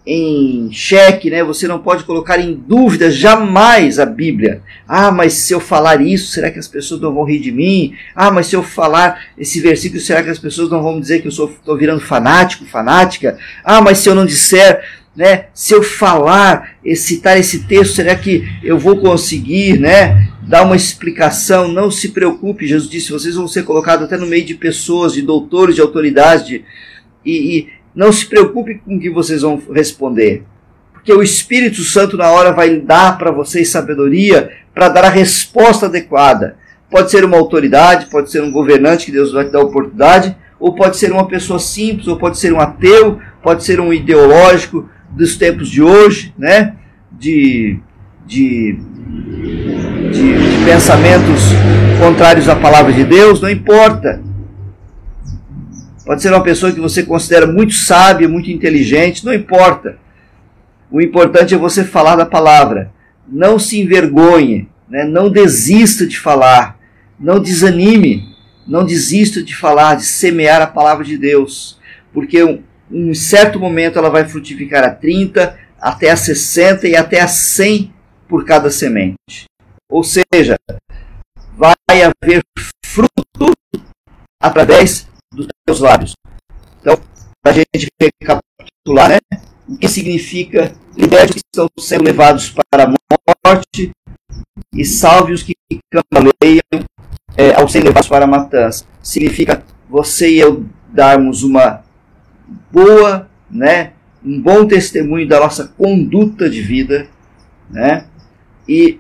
em 0.09 0.71
xeque, 0.71 1.29
né? 1.29 1.43
Você 1.43 1.67
não 1.67 1.81
pode 1.81 2.05
colocar 2.05 2.39
em 2.39 2.55
dúvida 2.55 3.11
jamais 3.11 3.99
a 3.99 4.07
Bíblia. 4.07 4.63
Ah, 4.87 5.11
mas 5.11 5.33
se 5.33 5.53
eu 5.53 5.59
falar 5.59 6.01
isso, 6.01 6.31
será 6.31 6.49
que 6.49 6.61
as 6.61 6.69
pessoas 6.69 7.01
não 7.01 7.13
vão 7.13 7.25
rir 7.25 7.41
de 7.41 7.51
mim? 7.51 7.93
Ah, 8.15 8.31
mas 8.31 8.47
se 8.47 8.55
eu 8.55 8.63
falar 8.63 9.21
esse 9.37 9.61
versículo, 9.61 10.01
será 10.01 10.23
que 10.23 10.31
as 10.31 10.39
pessoas 10.39 10.71
não 10.71 10.81
vão 10.81 11.01
dizer 11.01 11.23
que 11.23 11.27
eu 11.27 11.31
estou 11.31 11.77
virando 11.77 12.01
fanático, 12.01 12.65
fanática? 12.67 13.37
Ah, 13.65 13.81
mas 13.81 13.99
se 13.99 14.09
eu 14.09 14.15
não 14.15 14.25
disser, 14.25 14.81
né? 15.17 15.47
Se 15.55 15.73
eu 15.73 15.83
falar, 15.83 16.77
citar 16.95 17.39
esse 17.39 17.61
texto, 17.61 17.95
será 17.95 18.15
que 18.15 18.47
eu 18.63 18.79
vou 18.79 18.99
conseguir, 18.99 19.79
né? 19.79 20.29
Dar 20.43 20.63
uma 20.63 20.77
explicação? 20.77 21.69
Não 21.69 21.91
se 21.91 22.11
preocupe, 22.11 22.67
Jesus 22.67 22.91
disse, 22.91 23.13
vocês 23.13 23.35
vão 23.35 23.49
ser 23.49 23.65
colocados 23.65 24.05
até 24.05 24.17
no 24.17 24.27
meio 24.27 24.45
de 24.45 24.55
pessoas, 24.55 25.15
de 25.15 25.23
doutores, 25.23 25.75
de 25.75 25.81
autoridade, 25.81 26.45
de, 26.45 26.65
e, 27.25 27.59
e 27.59 27.69
não 27.95 28.13
se 28.13 28.27
preocupe 28.27 28.75
com 28.85 28.97
o 28.97 29.01
que 29.01 29.09
vocês 29.09 29.41
vão 29.41 29.61
responder. 29.73 30.45
Porque 30.93 31.13
o 31.13 31.23
Espírito 31.23 31.83
Santo, 31.83 32.17
na 32.17 32.31
hora, 32.31 32.53
vai 32.53 32.77
dar 32.77 33.17
para 33.17 33.31
vocês 33.31 33.69
sabedoria 33.69 34.51
para 34.75 34.89
dar 34.91 35.05
a 35.07 35.11
resposta 35.11 35.87
adequada. 35.87 36.59
Pode 36.91 37.11
ser 37.11 37.25
uma 37.25 37.39
autoridade, 37.39 38.11
pode 38.11 38.31
ser 38.31 38.43
um 38.43 38.53
governante 38.53 39.07
que 39.07 39.13
Deus 39.13 39.33
vai 39.33 39.47
te 39.47 39.53
dar 39.53 39.61
oportunidade, 39.61 40.37
ou 40.61 40.75
pode 40.75 40.97
ser 40.97 41.13
uma 41.13 41.27
pessoa 41.27 41.59
simples, 41.59 42.07
ou 42.07 42.17
pode 42.17 42.39
ser 42.39 42.53
um 42.53 42.61
ateu, 42.61 43.19
pode 43.43 43.65
ser 43.65 43.81
um 43.81 43.93
ideológico, 43.93 44.89
dos 45.17 45.37
tempos 45.37 45.71
de 45.71 45.83
hoje, 45.83 46.35
né? 46.39 46.75
De, 47.11 47.79
de, 48.27 48.79
de, 50.13 50.39
de 50.39 50.65
pensamentos 50.67 51.41
contrários 51.99 52.49
à 52.49 52.55
palavra 52.55 52.93
de 52.93 53.03
Deus, 53.03 53.41
não 53.41 53.49
importa. 53.49 54.21
Pode 56.05 56.21
ser 56.21 56.29
uma 56.29 56.43
pessoa 56.43 56.71
que 56.71 56.79
você 56.79 57.03
considera 57.03 57.47
muito 57.47 57.73
sábia, 57.73 58.29
muito 58.29 58.51
inteligente, 58.51 59.25
não 59.25 59.33
importa. 59.33 59.99
O 60.91 61.01
importante 61.01 61.55
é 61.55 61.59
você 61.59 61.83
falar 61.83 62.15
da 62.15 62.27
palavra. 62.27 62.93
Não 63.27 63.59
se 63.59 63.81
envergonhe, 63.81 64.69
né? 64.89 65.03
não 65.03 65.29
desista 65.31 66.07
de 66.07 66.17
falar, 66.17 66.79
não 67.19 67.41
desanime, 67.41 68.23
não 68.69 68.85
desista 68.85 69.43
de 69.43 69.57
falar, 69.57 69.97
de 69.97 70.05
semear 70.05 70.63
a 70.63 70.67
palavra 70.67 71.05
de 71.05 71.17
Deus. 71.17 71.79
Porque 72.13 72.61
em 72.91 73.15
certo 73.15 73.59
momento 73.59 73.99
ela 73.99 74.11
vai 74.11 74.29
frutificar 74.29 74.85
a 74.85 74.91
30, 74.91 75.59
até 75.81 76.11
a 76.11 76.17
60 76.17 76.89
e 76.89 76.97
até 76.97 77.21
a 77.21 77.29
100 77.29 77.93
por 78.29 78.45
cada 78.45 78.71
semente. 78.71 79.47
Ou 79.91 80.03
seja, 80.03 80.57
vai 81.57 81.75
haver 81.89 82.43
fruto 82.85 83.53
através 84.41 85.09
dos 85.33 85.47
teus 85.67 85.81
lábios. 85.81 86.13
Então, 86.81 86.97
para 87.43 87.53
a 87.53 87.55
gente 87.55 87.89
recapitular, 88.01 89.11
né? 89.11 89.19
O 89.69 89.77
que 89.77 89.89
significa 89.89 90.73
liberte 90.97 91.31
os 91.31 91.35
que 91.35 91.41
estão 91.53 91.69
sendo 91.79 92.05
levados 92.05 92.55
para 92.71 92.85
a 92.85 92.95
morte 93.45 93.91
e 94.73 94.85
salve 94.85 95.33
os 95.33 95.43
que 95.43 95.55
cambaleiam 95.91 96.87
é, 97.37 97.55
ao 97.55 97.69
serem 97.69 97.89
levados 97.89 98.09
para 98.09 98.25
a 98.25 98.29
matança. 98.29 98.85
Significa 99.03 99.65
você 99.89 100.31
e 100.31 100.39
eu 100.39 100.65
darmos 100.89 101.43
uma 101.43 101.85
boa, 102.71 103.29
né, 103.51 103.93
um 104.25 104.41
bom 104.41 104.67
testemunho 104.67 105.29
da 105.29 105.41
nossa 105.41 105.67
conduta 105.67 106.51
de 106.51 106.61
vida, 106.61 107.07
né? 107.71 108.07
E 108.69 108.99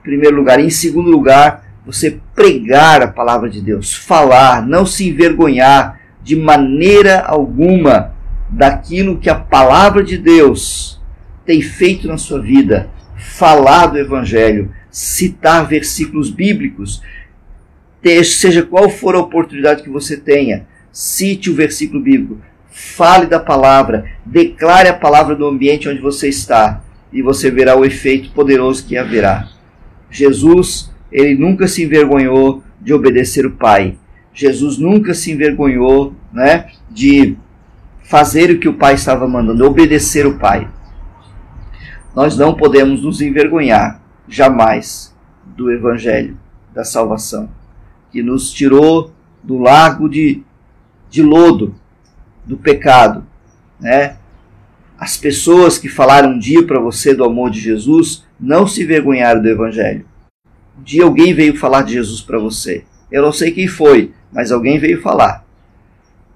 em 0.00 0.02
primeiro 0.02 0.36
lugar, 0.36 0.60
em 0.60 0.70
segundo 0.70 1.10
lugar, 1.10 1.64
você 1.84 2.20
pregar 2.34 3.02
a 3.02 3.08
palavra 3.08 3.50
de 3.50 3.60
Deus, 3.60 3.94
falar, 3.94 4.66
não 4.66 4.86
se 4.86 5.08
envergonhar 5.08 6.00
de 6.22 6.36
maneira 6.36 7.20
alguma 7.20 8.14
daquilo 8.48 9.18
que 9.18 9.30
a 9.30 9.34
palavra 9.34 10.02
de 10.02 10.16
Deus 10.18 11.00
tem 11.44 11.60
feito 11.60 12.06
na 12.06 12.16
sua 12.16 12.40
vida, 12.40 12.88
falar 13.16 13.86
do 13.86 13.98
evangelho, 13.98 14.72
citar 14.90 15.66
versículos 15.66 16.30
bíblicos, 16.30 17.02
seja 18.24 18.62
qual 18.62 18.88
for 18.88 19.14
a 19.14 19.20
oportunidade 19.20 19.82
que 19.82 19.90
você 19.90 20.16
tenha, 20.16 20.66
cite 20.92 21.50
o 21.50 21.54
versículo 21.54 22.02
bíblico, 22.02 22.40
fale 22.70 23.26
da 23.26 23.38
palavra, 23.38 24.04
declare 24.24 24.88
a 24.88 24.94
palavra 24.94 25.36
no 25.36 25.46
ambiente 25.46 25.88
onde 25.88 26.00
você 26.00 26.28
está 26.28 26.82
e 27.12 27.22
você 27.22 27.50
verá 27.50 27.76
o 27.76 27.84
efeito 27.84 28.30
poderoso 28.30 28.86
que 28.86 28.96
haverá. 28.96 29.48
Jesus, 30.10 30.90
ele 31.10 31.34
nunca 31.34 31.66
se 31.68 31.84
envergonhou 31.84 32.62
de 32.80 32.92
obedecer 32.92 33.44
o 33.44 33.52
Pai. 33.52 33.96
Jesus 34.32 34.78
nunca 34.78 35.12
se 35.14 35.30
envergonhou, 35.32 36.14
né, 36.32 36.68
de 36.90 37.36
fazer 38.02 38.50
o 38.50 38.58
que 38.58 38.68
o 38.68 38.74
Pai 38.74 38.94
estava 38.94 39.26
mandando, 39.28 39.64
obedecer 39.64 40.26
o 40.26 40.38
Pai. 40.38 40.68
Nós 42.14 42.36
não 42.36 42.54
podemos 42.54 43.02
nos 43.02 43.20
envergonhar 43.20 44.00
jamais 44.28 45.14
do 45.44 45.70
evangelho 45.70 46.36
da 46.74 46.84
salvação, 46.84 47.48
que 48.10 48.22
nos 48.22 48.52
tirou 48.52 49.12
do 49.42 49.58
lago 49.58 50.08
de, 50.08 50.42
de 51.10 51.22
lodo, 51.22 51.74
do 52.46 52.56
pecado, 52.56 53.26
né? 53.78 54.16
As 54.98 55.16
pessoas 55.16 55.78
que 55.78 55.88
falaram 55.88 56.30
um 56.30 56.38
dia 56.38 56.66
para 56.66 56.78
você 56.78 57.14
do 57.14 57.24
amor 57.24 57.50
de 57.50 57.58
Jesus 57.58 58.24
não 58.38 58.66
se 58.66 58.82
envergonharam 58.82 59.42
do 59.42 59.48
evangelho. 59.48 60.04
Um 60.78 60.82
dia 60.82 61.04
alguém 61.04 61.34
veio 61.34 61.56
falar 61.56 61.82
de 61.82 61.94
Jesus 61.94 62.20
para 62.20 62.38
você. 62.38 62.84
Eu 63.10 63.22
não 63.22 63.32
sei 63.32 63.50
quem 63.50 63.66
foi, 63.66 64.12
mas 64.30 64.52
alguém 64.52 64.78
veio 64.78 65.00
falar. 65.00 65.44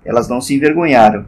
Elas 0.05 0.29
não 0.29 0.41
se 0.41 0.55
envergonharam. 0.55 1.27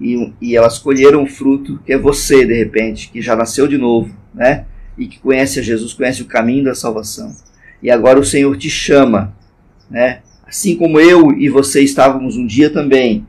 E, 0.00 0.32
e 0.40 0.56
elas 0.56 0.78
colheram 0.78 1.22
o 1.22 1.28
fruto 1.28 1.80
que 1.86 1.92
é 1.92 1.98
você, 1.98 2.44
de 2.44 2.54
repente, 2.54 3.08
que 3.08 3.22
já 3.22 3.36
nasceu 3.36 3.68
de 3.68 3.78
novo, 3.78 4.14
né? 4.34 4.66
E 4.98 5.06
que 5.06 5.20
conhece 5.20 5.60
a 5.60 5.62
Jesus, 5.62 5.92
conhece 5.92 6.22
o 6.22 6.26
caminho 6.26 6.64
da 6.64 6.74
salvação. 6.74 7.34
E 7.82 7.90
agora 7.90 8.18
o 8.18 8.24
Senhor 8.24 8.56
te 8.56 8.68
chama, 8.68 9.32
né? 9.88 10.22
Assim 10.54 10.76
como 10.76 11.00
eu 11.00 11.32
e 11.32 11.48
você 11.48 11.82
estávamos 11.82 12.36
um 12.36 12.46
dia 12.46 12.70
também, 12.70 13.26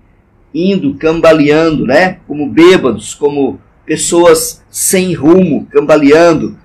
indo, 0.53 0.93
cambaleando, 0.93 1.83
né? 1.83 2.19
Como 2.27 2.47
bêbados, 2.47 3.15
como 3.15 3.59
pessoas 3.83 4.63
sem 4.69 5.11
rumo, 5.15 5.67
cambaleando 5.71 6.55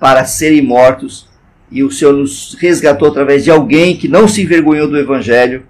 para 0.00 0.24
serem 0.24 0.62
mortos. 0.62 1.28
E 1.70 1.84
o 1.84 1.92
Senhor 1.92 2.12
nos 2.12 2.56
resgatou 2.58 3.06
através 3.06 3.44
de 3.44 3.52
alguém 3.52 3.96
que 3.96 4.08
não 4.08 4.26
se 4.26 4.42
envergonhou 4.42 4.88
do 4.88 4.98
Evangelho, 4.98 5.62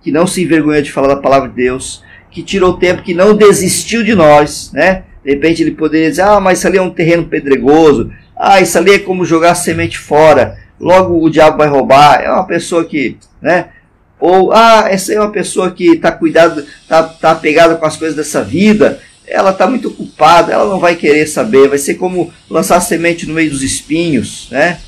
que 0.00 0.12
não 0.12 0.28
se 0.28 0.44
envergonhou 0.44 0.80
de 0.80 0.92
falar 0.92 1.08
da 1.08 1.16
palavra 1.16 1.48
de 1.48 1.56
Deus, 1.56 2.04
que 2.30 2.44
tirou 2.44 2.74
tempo, 2.74 3.02
que 3.02 3.14
não 3.14 3.34
desistiu 3.34 4.04
de 4.04 4.14
nós, 4.14 4.70
né? 4.72 5.02
De 5.24 5.32
repente 5.32 5.60
ele 5.60 5.72
poderia 5.72 6.08
dizer, 6.08 6.22
ah, 6.22 6.38
mas 6.38 6.58
isso 6.58 6.68
ali 6.68 6.78
é 6.78 6.82
um 6.82 6.90
terreno 6.90 7.24
pedregoso, 7.24 8.12
ah, 8.36 8.60
isso 8.60 8.78
ali 8.78 8.92
é 8.92 8.98
como 9.00 9.24
jogar 9.24 9.56
semente 9.56 9.98
fora, 9.98 10.56
logo 10.78 11.22
o 11.22 11.30
diabo 11.30 11.58
vai 11.58 11.68
roubar, 11.68 12.20
é 12.20 12.30
uma 12.30 12.46
pessoa 12.46 12.84
que, 12.84 13.16
né? 13.40 13.70
Ou, 14.18 14.52
ah, 14.52 14.86
essa 14.88 15.12
é 15.12 15.20
uma 15.20 15.30
pessoa 15.30 15.70
que 15.70 15.92
está 15.92 16.10
cuidado, 16.10 16.66
está 16.82 17.02
tá 17.02 17.34
pegada 17.34 17.76
com 17.76 17.84
as 17.84 17.96
coisas 17.96 18.16
dessa 18.16 18.42
vida, 18.42 19.00
ela 19.26 19.50
está 19.50 19.66
muito 19.66 19.88
ocupada, 19.88 20.52
ela 20.52 20.68
não 20.68 20.78
vai 20.78 20.96
querer 20.96 21.26
saber, 21.26 21.68
vai 21.68 21.78
ser 21.78 21.94
como 21.94 22.32
lançar 22.48 22.80
semente 22.80 23.26
no 23.26 23.34
meio 23.34 23.50
dos 23.50 23.62
espinhos, 23.62 24.48
né? 24.50 24.80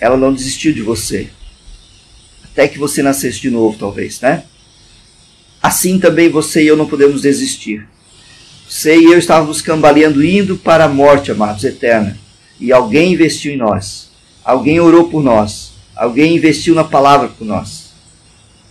Ela 0.00 0.16
não 0.16 0.32
desistiu 0.32 0.72
de 0.72 0.82
você. 0.82 1.28
Até 2.44 2.68
que 2.68 2.78
você 2.78 3.02
nascesse 3.02 3.40
de 3.40 3.50
novo, 3.50 3.76
talvez, 3.78 4.20
né? 4.20 4.44
Assim 5.62 5.98
também 5.98 6.28
você 6.28 6.62
e 6.62 6.68
eu 6.68 6.76
não 6.76 6.86
podemos 6.86 7.22
desistir. 7.22 7.86
Você 8.68 8.96
e 8.96 9.04
eu 9.12 9.18
estávamos 9.18 9.60
cambaleando, 9.60 10.24
indo 10.24 10.56
para 10.56 10.84
a 10.84 10.88
morte, 10.88 11.30
amados, 11.30 11.64
eterna. 11.64 12.18
E 12.58 12.72
alguém 12.72 13.12
investiu 13.12 13.52
em 13.52 13.56
nós. 13.56 14.10
Alguém 14.44 14.80
orou 14.80 15.08
por 15.08 15.22
nós. 15.22 15.72
Alguém 15.94 16.36
investiu 16.36 16.74
na 16.74 16.84
palavra 16.84 17.28
por 17.28 17.44
nós. 17.44 17.92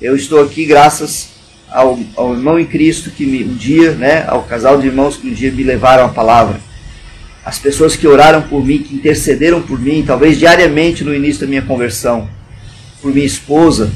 Eu 0.01 0.15
estou 0.15 0.43
aqui 0.43 0.65
graças 0.65 1.29
ao, 1.69 1.99
ao 2.15 2.33
irmão 2.33 2.59
em 2.59 2.65
Cristo 2.65 3.11
que 3.11 3.25
me, 3.25 3.43
um 3.43 3.55
dia, 3.55 3.91
né, 3.91 4.25
ao 4.27 4.43
casal 4.43 4.79
de 4.79 4.87
irmãos 4.87 5.17
que 5.17 5.27
um 5.27 5.33
dia 5.33 5.51
me 5.51 5.63
levaram 5.63 6.05
a 6.05 6.09
palavra. 6.09 6.59
As 7.43 7.59
pessoas 7.59 7.95
que 7.95 8.07
oraram 8.07 8.41
por 8.41 8.65
mim, 8.65 8.79
que 8.79 8.95
intercederam 8.95 9.61
por 9.61 9.79
mim, 9.79 10.03
talvez 10.05 10.39
diariamente 10.39 11.03
no 11.03 11.13
início 11.13 11.41
da 11.41 11.47
minha 11.47 11.61
conversão, 11.61 12.27
por 13.01 13.13
minha 13.13 13.25
esposa. 13.25 13.91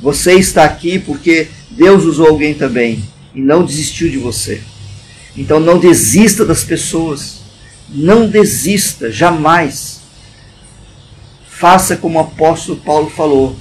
Você 0.00 0.34
está 0.34 0.64
aqui 0.64 0.98
porque 0.98 1.48
Deus 1.70 2.04
usou 2.04 2.28
alguém 2.28 2.52
também 2.52 3.02
e 3.34 3.40
não 3.40 3.64
desistiu 3.64 4.10
de 4.10 4.18
você. 4.18 4.60
Então 5.36 5.60
não 5.60 5.78
desista 5.78 6.44
das 6.44 6.64
pessoas. 6.64 7.40
Não 7.88 8.28
desista, 8.28 9.10
jamais. 9.10 10.02
Faça 11.46 11.96
como 11.96 12.18
o 12.18 12.22
apóstolo 12.22 12.80
Paulo 12.80 13.08
falou, 13.08 13.56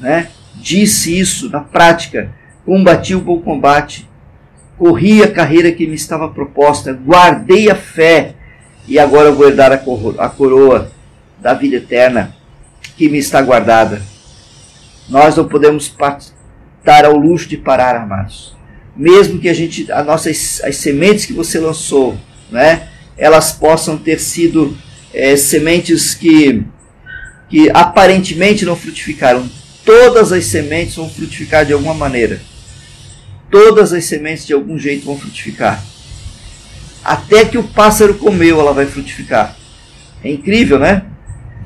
né? 0.00 0.30
Disse 0.56 1.18
isso 1.18 1.48
na 1.48 1.60
prática. 1.60 2.32
Combati 2.64 3.14
o 3.14 3.20
bom 3.20 3.40
combate, 3.40 4.08
corri 4.76 5.22
a 5.22 5.32
carreira 5.32 5.72
que 5.72 5.86
me 5.86 5.94
estava 5.94 6.28
proposta, 6.28 6.92
guardei 6.92 7.70
a 7.70 7.74
fé 7.74 8.34
e 8.86 8.98
agora 8.98 9.32
vou 9.32 9.46
herdar 9.48 9.72
a 9.72 10.28
coroa 10.28 10.90
da 11.38 11.54
vida 11.54 11.76
eterna 11.76 12.36
que 12.96 13.08
me 13.08 13.18
está 13.18 13.40
guardada. 13.40 14.02
Nós 15.08 15.36
não 15.36 15.48
podemos 15.48 15.84
estar 15.86 17.04
ao 17.04 17.16
luxo 17.16 17.48
de 17.48 17.56
parar, 17.56 17.96
amados. 17.96 18.54
Mesmo 18.94 19.38
que 19.38 19.48
a 19.48 19.54
gente, 19.54 19.90
as 19.90 20.06
nossas 20.06 20.60
as 20.62 20.76
sementes 20.76 21.24
que 21.24 21.32
você 21.32 21.58
lançou, 21.58 22.18
né, 22.50 22.88
elas 23.20 23.52
possam 23.52 23.98
ter 23.98 24.18
sido 24.18 24.76
é, 25.12 25.36
sementes 25.36 26.14
que, 26.14 26.64
que 27.50 27.70
aparentemente 27.74 28.64
não 28.64 28.74
frutificaram. 28.74 29.46
Todas 29.84 30.32
as 30.32 30.46
sementes 30.46 30.96
vão 30.96 31.08
frutificar 31.08 31.66
de 31.66 31.74
alguma 31.74 31.92
maneira. 31.92 32.40
Todas 33.50 33.92
as 33.92 34.06
sementes 34.06 34.46
de 34.46 34.54
algum 34.54 34.78
jeito 34.78 35.04
vão 35.04 35.18
frutificar. 35.18 35.84
Até 37.04 37.44
que 37.44 37.58
o 37.58 37.64
pássaro 37.64 38.14
comeu, 38.14 38.58
ela 38.58 38.72
vai 38.72 38.86
frutificar. 38.86 39.54
É 40.24 40.30
incrível, 40.30 40.78
né? 40.78 41.04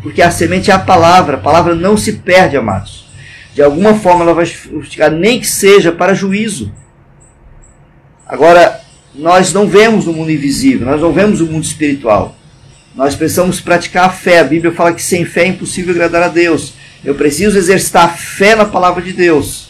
Porque 0.03 0.23
a 0.23 0.31
semente 0.33 0.73
é 0.73 0.75
a 0.75 0.79
palavra. 0.79 1.37
A 1.37 1.41
palavra 1.41 1.75
não 1.75 1.97
se 1.97 2.15
perde, 2.15 2.57
amados. 2.57 3.07
De 3.55 3.63
alguma 3.63 3.95
forma 3.95 4.23
ela 4.25 4.35
vai 4.35 4.47
frutificar, 4.47 5.13
nem 5.13 5.39
que 5.39 5.47
seja 5.47 5.93
para 5.93 6.15
juízo. 6.15 6.73
Agora, 8.27 8.84
nós 9.15 9.53
não 9.53 9.69
vemos 9.69 10.07
no 10.07 10.13
mundo 10.13 10.31
invisível, 10.31 10.87
nós 10.87 11.01
não 11.01 11.13
vemos 11.13 11.41
o 11.41 11.47
mundo 11.47 11.65
espiritual. 11.65 12.37
Nós 12.95 13.15
precisamos 13.15 13.61
praticar 13.61 14.07
a 14.07 14.11
fé. 14.11 14.39
A 14.41 14.45
Bíblia 14.45 14.73
fala 14.73 14.93
que 14.93 15.03
sem 15.03 15.25
fé 15.25 15.43
é 15.43 15.49
impossível 15.49 15.93
agradar 15.93 16.23
a 16.23 16.29
Deus. 16.29 16.75
Eu 17.05 17.15
preciso 17.15 17.59
exercitar 17.59 18.05
a 18.05 18.09
fé 18.09 18.55
na 18.55 18.65
palavra 18.65 19.03
de 19.03 19.13
Deus. 19.13 19.69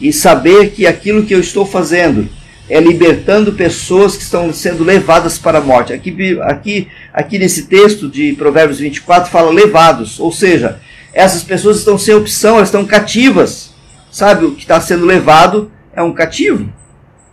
E 0.00 0.12
saber 0.12 0.70
que 0.70 0.86
aquilo 0.86 1.24
que 1.24 1.34
eu 1.34 1.40
estou 1.40 1.64
fazendo 1.64 2.28
é 2.68 2.78
libertando 2.80 3.52
pessoas 3.52 4.16
que 4.16 4.22
estão 4.22 4.52
sendo 4.52 4.84
levadas 4.84 5.38
para 5.38 5.58
a 5.58 5.60
morte. 5.60 5.92
Aqui, 5.92 6.38
aqui, 6.42 6.88
aqui 7.12 7.38
nesse 7.38 7.62
texto 7.66 8.08
de 8.08 8.34
Provérbios 8.34 8.78
24 8.78 9.30
fala 9.30 9.50
levados, 9.50 10.20
ou 10.20 10.30
seja, 10.30 10.78
essas 11.12 11.42
pessoas 11.42 11.78
estão 11.78 11.96
sem 11.96 12.14
opção, 12.14 12.56
elas 12.56 12.68
estão 12.68 12.84
cativas. 12.84 13.70
Sabe, 14.10 14.44
o 14.44 14.54
que 14.54 14.62
está 14.62 14.80
sendo 14.80 15.06
levado 15.06 15.70
é 15.94 16.02
um 16.02 16.12
cativo. 16.12 16.70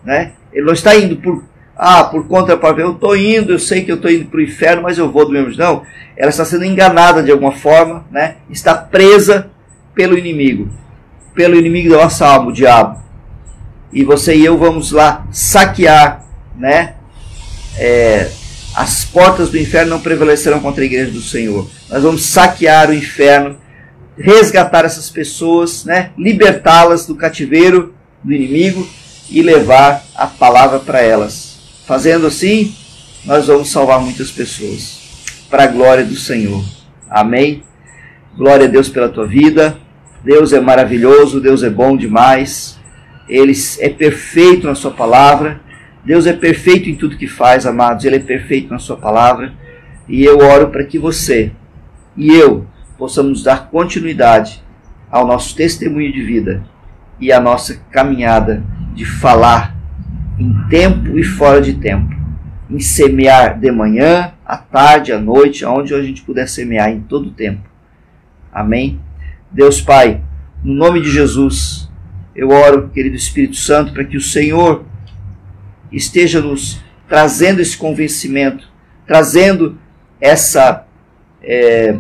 Né? 0.06 0.34
Ele 0.54 0.66
não 0.66 0.74
está 0.74 0.96
indo 0.96 1.18
por, 1.18 1.44
ah, 1.76 2.04
por 2.04 2.28
conta 2.28 2.56
para 2.56 2.82
eu 2.82 2.92
estou 2.92 3.18
indo, 3.18 3.54
eu 3.54 3.60
sei 3.60 3.84
que 3.84 3.92
eu 3.92 3.96
estou 3.96 4.12
indo 4.12 4.26
para 4.26 4.38
o 4.38 4.44
inferno, 4.44 4.84
mas 4.84 4.98
eu 4.98 5.12
vou 5.12 5.26
do 5.26 5.32
mesmo. 5.32 5.54
Não, 5.58 5.84
ela 6.16 6.30
está 6.30 6.46
sendo 6.46 6.64
enganada 6.64 7.24
de 7.24 7.32
alguma 7.32 7.52
forma, 7.52 8.06
né? 8.12 8.36
está 8.50 8.76
presa 8.76 9.50
pelo 9.94 10.18
inimigo, 10.18 10.70
pelo 11.34 11.56
inimigo 11.56 11.90
da 11.90 12.04
nossa 12.04 12.28
alma, 12.28 12.50
o 12.50 12.54
diabo 12.54 13.06
e 13.96 14.04
você 14.04 14.36
e 14.36 14.44
eu 14.44 14.58
vamos 14.58 14.92
lá 14.92 15.26
saquear, 15.32 16.26
né? 16.58 16.96
É, 17.78 18.30
as 18.76 19.06
portas 19.06 19.50
do 19.50 19.58
inferno 19.58 19.92
não 19.92 20.02
prevalecerão 20.02 20.60
contra 20.60 20.84
a 20.84 20.86
igreja 20.86 21.12
do 21.12 21.22
Senhor. 21.22 21.66
Nós 21.90 22.04
vamos 22.04 22.26
saquear 22.26 22.90
o 22.90 22.94
inferno, 22.94 23.58
resgatar 24.18 24.84
essas 24.84 25.10
pessoas, 25.10 25.86
né? 25.86 26.12
Libertá-las 26.18 27.06
do 27.06 27.16
cativeiro 27.16 27.96
do 28.22 28.34
inimigo 28.34 28.86
e 29.30 29.42
levar 29.42 30.04
a 30.16 30.28
palavra 30.28 30.80
para 30.80 31.02
elas. 31.02 31.58
Fazendo 31.86 32.28
assim, 32.28 32.74
nós 33.26 33.48
vamos 33.48 33.70
salvar 33.70 34.00
muitas 34.00 34.32
pessoas. 34.32 35.04
Para 35.50 35.64
a 35.64 35.68
glória 35.68 36.04
do 36.04 36.16
Senhor. 36.16 36.64
Amém. 37.10 37.64
Glória 38.36 38.66
a 38.66 38.70
Deus 38.70 38.90
pela 38.90 39.10
tua 39.10 39.28
vida. 39.28 39.78
Deus 40.24 40.54
é 40.54 40.60
maravilhoso, 40.60 41.40
Deus 41.40 41.64
é 41.64 41.70
bom 41.70 41.96
demais. 41.96 42.78
Ele 43.30 43.54
é 43.80 43.90
perfeito 43.90 44.68
na 44.68 44.76
sua 44.76 44.92
palavra. 44.92 45.62
Deus 46.04 46.28
é 46.28 46.34
perfeito 46.34 46.90
em 46.90 46.96
tudo 46.96 47.18
que 47.18 47.28
faz, 47.28 47.66
amados. 47.66 48.06
Ele 48.06 48.18
é 48.18 48.20
perfeito 48.20 48.72
na 48.72 48.80
sua 48.80 48.98
palavra. 48.98 49.54
E 50.08 50.24
eu 50.24 50.40
oro 50.40 50.70
para 50.70 50.84
que 50.84 51.00
você 51.00 51.52
e 52.16 52.34
eu 52.34 52.66
possamos 52.98 53.44
dar 53.44 53.70
continuidade 53.70 54.64
ao 55.12 55.28
nosso 55.28 55.56
testemunho 55.56 56.12
de 56.12 56.22
vida 56.24 56.64
e 57.20 57.32
à 57.32 57.40
nossa 57.40 57.76
caminhada 57.92 58.64
de 58.96 59.06
falar 59.06 59.76
em 60.40 60.54
tempo 60.70 61.18
e 61.18 61.24
fora 61.24 61.62
de 61.62 61.74
tempo, 61.74 62.16
em 62.70 62.80
semear 62.80 63.60
de 63.60 63.70
manhã, 63.72 64.34
à 64.46 64.58
tarde, 64.58 65.12
à 65.12 65.20
noite, 65.20 65.66
aonde 65.66 65.94
a 65.94 66.02
gente 66.02 66.22
puder 66.22 66.48
semear 66.48 66.90
em 66.90 67.02
todo 67.02 67.28
o 67.28 67.32
tempo. 67.32 67.62
Amém? 68.52 69.00
Deus 69.52 69.82
Pai, 69.82 70.22
no 70.64 70.74
nome 70.74 71.02
de 71.02 71.12
Jesus, 71.12 71.90
eu 72.36 72.50
oro, 72.50 72.90
querido 72.90 73.16
Espírito 73.16 73.56
Santo, 73.56 73.94
para 73.94 74.04
que 74.04 74.18
o 74.18 74.22
Senhor 74.22 74.86
esteja 75.92 76.42
nos 76.42 76.80
trazendo 77.08 77.62
esse 77.62 77.78
convencimento, 77.78 78.68
trazendo 79.06 79.78
essa 80.20 80.86
é, 81.44 81.98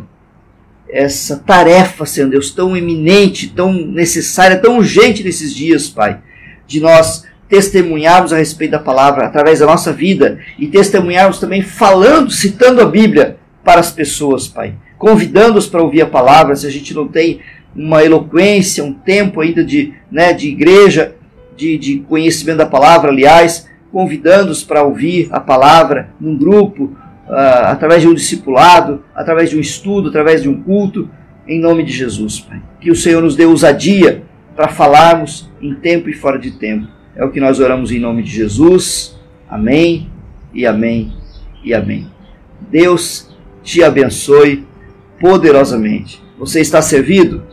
essa 0.89 1.37
tarefa, 1.37 2.05
Senhor 2.05 2.29
Deus, 2.29 2.51
tão 2.51 2.75
eminente, 2.75 3.49
tão 3.49 3.73
necessária, 3.73 4.57
tão 4.57 4.77
urgente 4.77 5.23
nesses 5.23 5.53
dias, 5.53 5.89
Pai, 5.89 6.21
de 6.67 6.79
nós 6.79 7.25
testemunharmos 7.47 8.33
a 8.33 8.37
respeito 8.37 8.71
da 8.71 8.79
palavra 8.79 9.25
através 9.25 9.59
da 9.59 9.65
nossa 9.65 9.93
vida 9.93 10.39
e 10.57 10.67
testemunharmos 10.67 11.39
também 11.39 11.61
falando, 11.61 12.31
citando 12.31 12.81
a 12.81 12.85
Bíblia 12.85 13.37
para 13.63 13.79
as 13.79 13.91
pessoas, 13.91 14.47
Pai, 14.47 14.73
convidando-os 14.97 15.67
para 15.67 15.81
ouvir 15.81 16.01
a 16.01 16.07
palavra, 16.07 16.55
se 16.55 16.65
a 16.65 16.71
gente 16.71 16.93
não 16.93 17.07
tem 17.07 17.39
uma 17.75 18.03
eloquência, 18.03 18.83
um 18.83 18.93
tempo 18.93 19.41
ainda 19.41 19.63
de, 19.63 19.93
né, 20.11 20.33
de 20.33 20.47
igreja, 20.47 21.15
de, 21.55 21.77
de 21.77 21.99
conhecimento 21.99 22.57
da 22.57 22.65
palavra, 22.65 23.11
aliás, 23.11 23.67
convidando-os 23.91 24.63
para 24.63 24.83
ouvir 24.83 25.27
a 25.31 25.39
palavra 25.39 26.09
num 26.19 26.37
grupo, 26.37 26.95
uh, 27.27 27.65
através 27.65 28.01
de 28.01 28.07
um 28.07 28.13
discipulado, 28.13 29.03
através 29.13 29.49
de 29.49 29.57
um 29.57 29.59
estudo, 29.59 30.09
através 30.09 30.41
de 30.41 30.49
um 30.49 30.61
culto, 30.61 31.09
em 31.47 31.59
nome 31.59 31.83
de 31.83 31.91
Jesus, 31.91 32.39
Pai. 32.39 32.61
Que 32.79 32.91
o 32.91 32.95
Senhor 32.95 33.21
nos 33.21 33.35
dê 33.35 33.45
ousadia 33.45 34.23
para 34.55 34.69
falarmos 34.69 35.49
em 35.61 35.75
tempo 35.75 36.09
e 36.09 36.13
fora 36.13 36.39
de 36.39 36.51
tempo. 36.51 36.87
É 37.15 37.23
o 37.23 37.31
que 37.31 37.39
nós 37.39 37.59
oramos 37.59 37.91
em 37.91 37.99
nome 37.99 38.23
de 38.23 38.31
Jesus. 38.31 39.15
Amém 39.49 40.09
e 40.53 40.65
amém 40.65 41.13
e 41.63 41.73
amém. 41.73 42.07
Deus 42.71 43.35
te 43.63 43.83
abençoe 43.83 44.65
poderosamente. 45.19 46.21
Você 46.37 46.61
está 46.61 46.81
servido? 46.81 47.43